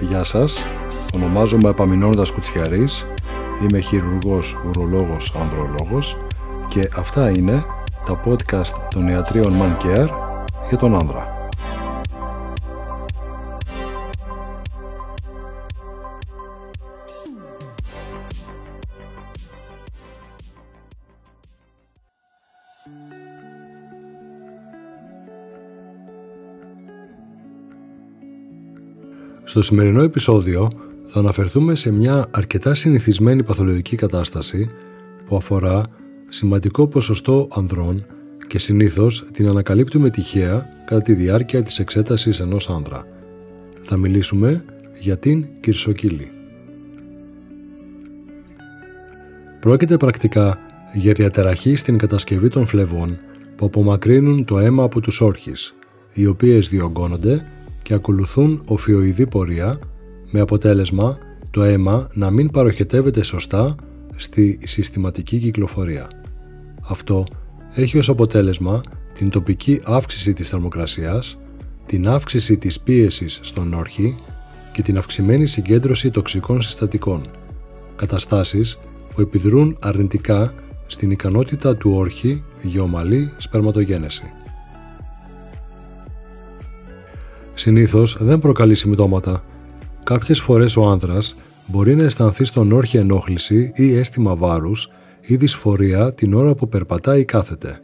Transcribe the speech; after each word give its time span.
Γεια 0.00 0.22
σας, 0.22 0.64
ονομάζομαι 1.14 1.68
Επαμινώντας 1.68 2.30
Κουτσιαρής, 2.30 3.06
είμαι 3.62 3.80
χειρουργός, 3.80 4.56
ουρολόγος, 4.68 5.34
ανδρολόγος 5.40 6.16
και 6.68 6.88
αυτά 6.96 7.30
είναι 7.30 7.64
τα 8.04 8.20
podcast 8.24 8.88
των 8.90 9.08
ιατρίων 9.08 9.54
Man 9.60 9.84
Care 9.84 10.08
για 10.68 10.78
τον 10.78 10.94
άνδρα. 10.94 11.39
Στο 29.44 29.62
σημερινό 29.62 30.02
επεισόδιο 30.02 30.70
θα 31.06 31.18
αναφερθούμε 31.18 31.74
σε 31.74 31.90
μια 31.90 32.26
αρκετά 32.30 32.74
συνηθισμένη 32.74 33.42
παθολογική 33.42 33.96
κατάσταση 33.96 34.70
που 35.26 35.36
αφορά 35.36 35.82
σημαντικό 36.28 36.86
ποσοστό 36.86 37.48
ανδρών 37.50 38.04
και 38.46 38.58
συνήθως 38.58 39.26
την 39.32 39.48
ανακαλύπτουμε 39.48 40.10
τυχαία 40.10 40.68
κατά 40.86 41.02
τη 41.02 41.12
διάρκεια 41.12 41.62
της 41.62 41.78
εξέτασης 41.78 42.40
ενός 42.40 42.70
άνδρα. 42.70 43.06
Θα 43.82 43.96
μιλήσουμε 43.96 44.64
για 45.00 45.18
την 45.18 45.46
κυρσοκύλη. 45.60 46.30
Πρόκειται 49.60 49.96
πρακτικά 49.96 50.58
για 50.92 51.12
διαταραχή 51.12 51.74
στην 51.74 51.98
κατασκευή 51.98 52.48
των 52.48 52.66
φλεβών 52.66 53.18
που 53.56 53.66
απομακρύνουν 53.66 54.44
το 54.44 54.58
αίμα 54.58 54.82
από 54.82 55.00
τους 55.00 55.20
όρχες, 55.20 55.74
οι 56.12 56.26
οποίες 56.26 56.68
διωγγώνονται 56.68 57.46
και 57.82 57.94
ακολουθούν 57.94 58.62
οφειοειδή 58.64 59.26
πορεία 59.26 59.78
με 60.30 60.40
αποτέλεσμα 60.40 61.18
το 61.50 61.62
αίμα 61.62 62.08
να 62.12 62.30
μην 62.30 62.50
παροχετεύεται 62.50 63.22
σωστά 63.22 63.74
στη 64.16 64.58
συστηματική 64.64 65.38
κυκλοφορία. 65.38 66.06
Αυτό 66.82 67.24
έχει 67.74 67.98
ως 67.98 68.08
αποτέλεσμα 68.08 68.80
την 69.14 69.30
τοπική 69.30 69.80
αύξηση 69.84 70.32
της 70.32 70.48
θερμοκρασίας, 70.48 71.38
την 71.86 72.08
αύξηση 72.08 72.56
της 72.56 72.80
πίεσης 72.80 73.40
στον 73.42 73.74
όρχη 73.74 74.16
και 74.72 74.82
την 74.82 74.98
αυξημένη 74.98 75.46
συγκέντρωση 75.46 76.10
τοξικών 76.10 76.62
συστατικών, 76.62 77.22
καταστάσεις 77.96 78.78
που 79.14 79.20
επιδρούν 79.20 79.76
αρνητικά 79.80 80.54
στην 80.86 81.10
ικανότητα 81.10 81.76
του 81.76 81.92
όρχη 81.94 82.42
για 82.62 82.82
ομαλή 82.82 83.32
σπερματογένεση. 83.36 84.32
Συνήθως 87.60 88.16
δεν 88.20 88.38
προκαλεί 88.38 88.74
συμπτώματα. 88.74 89.44
Κάποιες 90.04 90.40
φορές 90.40 90.76
ο 90.76 90.88
άνδρας 90.88 91.36
μπορεί 91.66 91.94
να 91.94 92.02
αισθανθεί 92.02 92.44
στον 92.44 92.72
όρχη 92.72 92.96
ενόχληση 92.96 93.72
ή 93.74 93.96
αίσθημα 93.96 94.36
βάρους 94.36 94.90
ή 95.20 95.36
δυσφορία 95.36 96.14
την 96.14 96.34
ώρα 96.34 96.54
που 96.54 96.68
περπατάει 96.68 97.20
ή 97.20 97.24
κάθεται. 97.24 97.80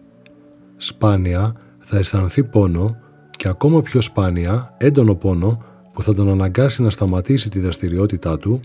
Σπάνια 0.77 1.55
θα 1.79 1.99
αισθανθεί 1.99 2.45
πόνο 2.45 2.97
και 3.31 3.49
ακόμα 3.49 3.83
πιο 3.83 4.01
σπάνια 4.01 4.75
έντονο 4.79 5.15
πόνο 5.15 5.63
που 5.93 6.03
θα 6.03 6.15
τον 6.15 6.29
αναγκάσει 6.29 6.83
να 6.83 6.91
σταματήσει 6.91 7.51
τη 7.51 7.59
δραστηριότητά 7.59 8.39
του 8.39 8.61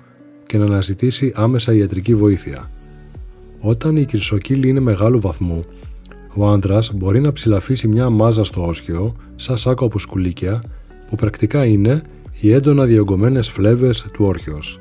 και 0.46 0.58
να 0.58 0.66
αναζητήσει 0.66 1.32
άμεσα 1.36 1.74
ιατρική 1.74 2.16
βοήθεια. 2.16 2.70
Όταν 3.60 3.98
η 3.98 4.06
κυρσοκύλη 4.06 4.68
είναι 4.68 4.80
μεγάλου 4.80 5.20
βαθμού, 5.20 5.64
ο 6.36 6.48
άνδρας 6.48 6.94
μπορεί 6.94 7.20
να 7.20 7.32
ψηλαφίσει 7.32 7.88
μια 7.88 8.10
μάζα 8.10 8.44
στο 8.44 8.66
όσχιο, 8.66 9.16
σαν 9.36 9.58
σάκο 9.58 9.86
από 9.86 10.00
σκουλίκια, 10.00 10.62
που 11.12 11.18
πρακτικά 11.18 11.66
είναι 11.66 12.02
οι 12.40 12.52
έντονα 12.52 12.86
διωγγωμένες 12.86 13.50
φλέβες 13.50 14.08
του 14.14 14.26
όρχιος. 14.26 14.80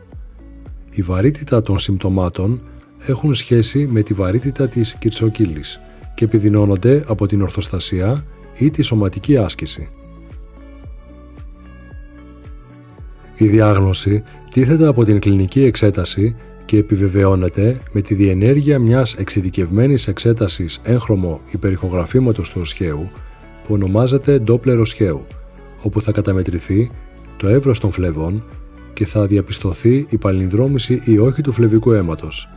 Η 0.91 1.03
βαρύτητα 1.03 1.63
των 1.63 1.79
συμπτωμάτων 1.79 2.61
έχουν 3.07 3.35
σχέση 3.35 3.89
με 3.91 4.03
τη 4.03 4.15
βαρύτητα 4.15 4.69
της 4.69 4.95
κυρσοκύλης 4.99 5.81
και 6.15 6.25
επιδεινώνονται 6.25 7.05
από 7.07 7.27
την 7.27 7.43
ορθοστασία 7.43 8.25
ή 8.59 8.71
τη 8.71 8.83
σωματική 8.83 9.37
άσκηση. 9.37 9.89
Η 13.37 13.47
διάγνωση 13.47 14.23
τίθεται 14.51 14.87
από 14.87 15.05
την 15.05 15.21
κλινική 15.21 15.63
εξέταση 15.63 16.37
και 16.65 16.77
επιβεβαιώνεται 16.77 17.81
με 17.93 18.01
τη 18.01 18.15
διενέργεια 18.15 18.79
μιας 18.79 19.15
εξειδικευμένης 19.15 20.09
εξέτασης 20.09 20.81
έγχρωμο 20.83 21.41
υπερηχογραφήματος 21.51 22.51
του 22.51 22.61
οσχαίου 22.61 23.11
που 23.65 23.75
ονομάζεται 23.75 24.43
Doppler 24.47 24.79
οσχαίου, 24.81 25.27
όπου 25.83 26.03
θα 26.03 26.13
καταμετρηθεί 26.13 26.91
το 27.37 27.49
εύρος 27.49 27.81
των 27.81 27.93
φλεβών 27.93 28.45
και 28.93 29.07
θα 29.07 29.27
διαπιστωθεί 29.27 30.07
η 30.09 30.17
παλινδρόμηση 30.19 31.03
ή 31.05 31.19
όχι 31.19 31.43
του 31.43 31.53
φλεβικού 31.53 31.93
αίματος. 31.93 32.49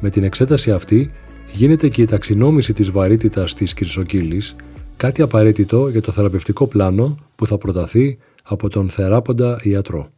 Με 0.00 0.10
την 0.10 0.24
εξέταση 0.24 0.70
αυτή 0.70 1.10
γίνεται 1.52 1.88
και 1.88 2.02
η 2.02 2.04
ταξινόμηση 2.04 2.72
της 2.72 2.90
βαρύτητας 2.90 3.54
της 3.54 3.74
κυρσοκύλης, 3.74 4.56
κάτι 4.96 5.22
απαραίτητο 5.22 5.88
για 5.88 6.02
το 6.02 6.12
θεραπευτικό 6.12 6.66
πλάνο 6.66 7.16
που 7.36 7.46
θα 7.46 7.58
προταθεί 7.58 8.18
από 8.42 8.68
τον 8.68 8.88
θεράποντα 8.88 9.60
ιατρό. 9.62 10.10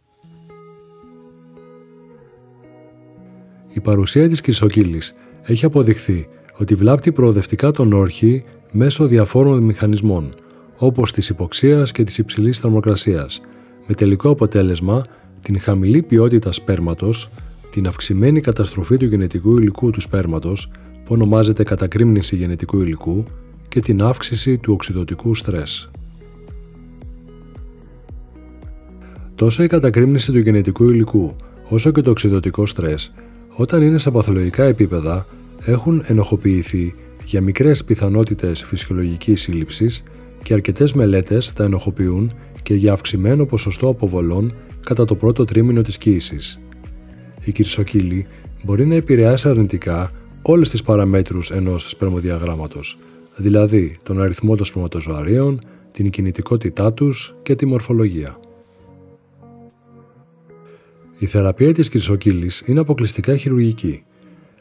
Η 3.72 3.80
παρουσία 3.80 4.28
της 4.28 4.40
κυρσοκύλης 4.40 5.14
έχει 5.42 5.64
αποδειχθεί 5.64 6.28
ότι 6.58 6.74
βλάπτει 6.74 7.12
προοδευτικά 7.12 7.70
τον 7.70 7.92
όρχη 7.92 8.44
μέσω 8.72 9.06
διαφόρων 9.06 9.62
μηχανισμών, 9.62 10.28
όπως 10.84 11.12
της 11.12 11.28
υποξίας 11.28 11.92
και 11.92 12.04
της 12.04 12.18
υψηλής 12.18 12.58
θερμοκρασίας, 12.58 13.40
με 13.86 13.94
τελικό 13.94 14.30
αποτέλεσμα 14.30 15.02
την 15.42 15.60
χαμηλή 15.60 16.02
ποιότητα 16.02 16.52
σπέρματος, 16.52 17.28
την 17.70 17.86
αυξημένη 17.86 18.40
καταστροφή 18.40 18.96
του 18.96 19.04
γενετικού 19.04 19.58
υλικού 19.58 19.90
του 19.90 20.00
σπέρματος, 20.00 20.70
που 21.04 21.08
ονομάζεται 21.08 21.62
κατακρίμνηση 21.62 22.36
γενετικού 22.36 22.80
υλικού, 22.80 23.24
και 23.68 23.80
την 23.80 24.02
αύξηση 24.02 24.58
του 24.58 24.72
οξυδοτικού 24.72 25.34
στρες. 25.34 25.90
Τόσο 29.34 29.62
η 29.62 29.66
κατακρίμνηση 29.66 30.32
του 30.32 30.38
γενετικού 30.38 30.90
υλικού, 30.90 31.36
όσο 31.68 31.92
και 31.92 32.00
το 32.00 32.10
οξυδοτικό 32.10 32.66
στρες, 32.66 33.12
όταν 33.56 33.82
είναι 33.82 33.98
σε 33.98 34.10
παθολογικά 34.10 34.64
επίπεδα, 34.64 35.26
έχουν 35.64 36.02
ενοχοποιηθεί 36.06 36.94
για 37.24 37.40
μικρές 37.40 37.84
πιθανότητες 37.84 38.64
φυσιολογικής 38.64 39.40
σύλληψης 39.40 40.02
και 40.42 40.52
αρκετές 40.52 40.92
μελέτες 40.92 41.52
τα 41.52 41.64
ενοχοποιούν 41.64 42.30
και 42.62 42.74
για 42.74 42.92
αυξημένο 42.92 43.46
ποσοστό 43.46 43.88
αποβολών 43.88 44.52
κατά 44.84 45.04
το 45.04 45.14
πρώτο 45.14 45.44
τρίμηνο 45.44 45.82
της 45.82 45.98
κοίησης. 45.98 46.60
Η 47.44 47.52
κυρσοκύλη 47.52 48.26
μπορεί 48.62 48.86
να 48.86 48.94
επηρεάσει 48.94 49.48
αρνητικά 49.48 50.10
όλες 50.42 50.70
τις 50.70 50.82
παραμέτρους 50.82 51.50
ενός 51.50 51.90
σπερμοδιαγράμματος, 51.90 52.98
δηλαδή 53.36 53.98
τον 54.02 54.22
αριθμό 54.22 54.56
των 54.56 54.64
σπερματοζωαρίων, 54.64 55.58
την 55.92 56.10
κινητικότητά 56.10 56.92
τους 56.92 57.34
και 57.42 57.54
τη 57.54 57.66
μορφολογία. 57.66 58.38
Η 61.18 61.26
θεραπεία 61.26 61.72
της 61.74 61.88
κυρσοκύλης 61.88 62.62
είναι 62.66 62.80
αποκλειστικά 62.80 63.36
χειρουργική. 63.36 64.04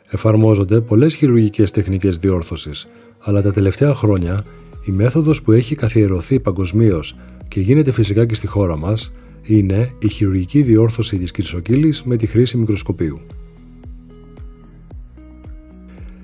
Εφαρμόζονται 0.09 0.81
πολλές 0.81 1.15
χειρουργικές 1.15 1.71
τεχνικές 1.71 2.17
διόρθωσης, 2.17 2.87
αλλά 3.19 3.41
τα 3.41 3.51
τελευταία 3.51 3.93
χρόνια 3.93 4.45
η 4.85 4.91
μέθοδος 4.91 5.41
που 5.41 5.51
έχει 5.51 5.75
καθιερωθεί 5.75 6.39
παγκοσμίως 6.39 7.17
και 7.47 7.59
γίνεται 7.59 7.91
φυσικά 7.91 8.25
και 8.25 8.35
στη 8.35 8.47
χώρα 8.47 8.77
μας 8.77 9.11
είναι 9.43 9.91
η 9.99 10.07
χειρουργική 10.07 10.61
διόρθωση 10.61 11.17
της 11.17 11.31
κυρσοκύλης 11.31 12.03
με 12.03 12.15
τη 12.15 12.25
χρήση 12.25 12.57
μικροσκοπίου. 12.57 13.19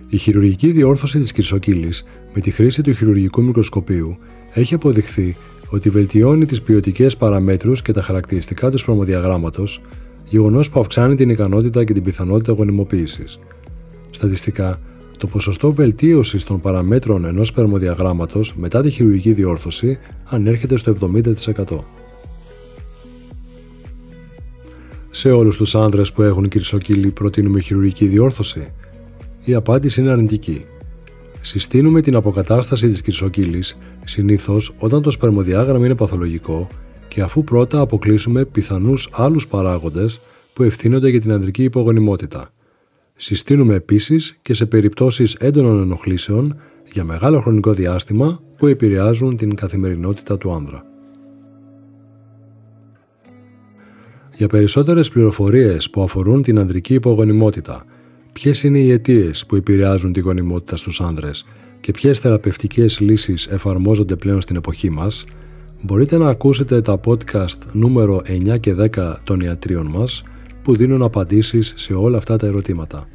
Η 0.09 0.17
χειρουργική 0.17 0.71
διόρθωση 0.71 1.19
της 1.19 1.31
κυρσοκύλης 1.31 2.03
με 2.33 2.41
τη 2.41 2.51
χρήση 2.51 2.81
του 2.81 2.93
χειρουργικού 2.93 3.43
μικροσκοπίου 3.43 4.17
έχει 4.53 4.73
αποδειχθεί 4.73 5.35
ότι 5.69 5.89
βελτιώνει 5.89 6.45
τις 6.45 6.61
ποιοτικές 6.61 7.17
παραμέτρους 7.17 7.81
και 7.81 7.91
τα 7.91 8.01
χαρακτηριστικά 8.01 8.71
του 8.71 8.77
σπρωμοδιαγράμματος, 8.77 9.81
γεγονός 10.25 10.69
που 10.69 10.79
αυξάνει 10.79 11.15
την 11.15 11.29
ικανότητα 11.29 11.83
και 11.83 11.93
την 11.93 12.03
πιθανότητα 12.03 12.51
γονιμοποίησης. 12.51 13.39
Στατιστικά, 14.11 14.79
το 15.17 15.27
ποσοστό 15.27 15.73
βελτίωσης 15.73 16.43
των 16.43 16.61
παραμέτρων 16.61 17.25
ενός 17.25 17.47
σπερμοδιαγράμματος 17.47 18.53
μετά 18.55 18.81
τη 18.81 18.89
χειρουργική 18.89 19.33
διόρθωση 19.33 19.97
ανέρχεται 20.25 20.77
στο 20.77 20.95
70%. 21.13 21.77
Σε 25.11 25.31
όλους 25.31 25.57
τους 25.57 25.75
άνδρες 25.75 26.11
που 26.11 26.21
έχουν 26.21 26.47
κυρσοκύλη 26.47 27.09
προτείνουμε 27.09 27.59
χειρουργική 27.59 28.05
διόρθωση. 28.05 28.73
Η 29.43 29.53
απάντηση 29.53 30.01
είναι 30.01 30.11
αρνητική. 30.11 30.65
Συστήνουμε 31.41 32.01
την 32.01 32.15
αποκατάσταση 32.15 32.87
της 32.87 33.01
κυρσοκύλης 33.01 33.77
συνήθως 34.03 34.73
όταν 34.79 35.01
το 35.01 35.11
σπερμοδιάγραμμα 35.11 35.85
είναι 35.85 35.95
παθολογικό 35.95 36.67
και 37.07 37.21
αφού 37.21 37.43
πρώτα 37.43 37.79
αποκλείσουμε 37.79 38.45
πιθανούς 38.45 39.09
άλλους 39.11 39.47
παράγοντες 39.47 40.19
που 40.53 40.63
ευθύνονται 40.63 41.09
για 41.09 41.21
την 41.21 41.31
ανδρική 41.31 41.63
υπογονιμότητα– 41.63 42.51
Συστήνουμε 43.19 43.75
επίσης 43.75 44.37
και 44.41 44.53
σε 44.53 44.65
περιπτώσεις 44.65 45.33
έντονων 45.33 45.81
ενοχλήσεων 45.81 46.55
για 46.91 47.03
μεγάλο 47.03 47.39
χρονικό 47.39 47.73
διάστημα 47.73 48.41
που 48.57 48.67
επηρεάζουν 48.67 49.37
την 49.37 49.55
καθημερινότητα 49.55 50.37
του 50.37 50.51
άνδρα. 50.51 50.85
Για 54.35 54.47
περισσότερες 54.47 55.09
πληροφορίες 55.09 55.89
που 55.89 56.01
αφορούν 56.01 56.41
την 56.41 56.59
ανδρική 56.59 56.93
υπογονιμότητα, 56.93 57.85
ποιες 58.33 58.63
είναι 58.63 58.79
οι 58.79 58.91
αιτίες 58.91 59.45
που 59.45 59.55
επηρεάζουν 59.55 60.13
τη 60.13 60.19
γονιμότητα 60.19 60.75
στους 60.75 61.01
άνδρες 61.01 61.45
και 61.79 61.91
ποιες 61.91 62.19
θεραπευτικές 62.19 62.99
λύσεις 62.99 63.47
εφαρμόζονται 63.47 64.15
πλέον 64.15 64.41
στην 64.41 64.55
εποχή 64.55 64.89
μας, 64.89 65.25
μπορείτε 65.81 66.17
να 66.17 66.29
ακούσετε 66.29 66.81
τα 66.81 66.99
podcast 67.05 67.57
νούμερο 67.71 68.21
9 68.25 68.59
και 68.59 68.73
10 68.73 69.15
των 69.23 69.39
ιατρίων 69.39 69.85
μας 69.85 70.23
που 70.67 70.75
δίνουν 70.75 71.01
απαντήσεις 71.01 71.73
σε 71.75 71.93
όλα 71.93 72.17
αυτά 72.17 72.37
τα 72.37 72.47
ερωτήματα. 72.47 73.07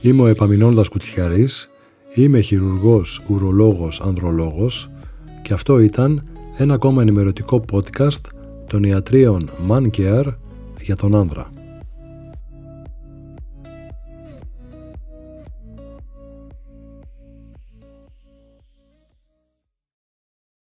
Είμαι 0.00 0.22
ο 0.22 0.26
Επαμινώντας 0.26 0.88
Κουτσιαρής, 0.88 1.70
είμαι 2.14 2.40
χειρουργός, 2.40 3.22
ουρολόγος, 3.28 4.00
ανδρολόγος 4.00 4.90
και 5.42 5.52
αυτό 5.52 5.78
ήταν 5.78 6.28
ένα 6.56 6.74
ακόμα 6.74 7.02
ενημερωτικό 7.02 7.64
podcast 7.72 8.20
των 8.66 8.82
ιατρίων 8.82 9.50
Man 9.68 9.90
Care 9.96 10.34
για 10.80 10.96
τον 10.96 11.14
άνδρα. 11.14 11.50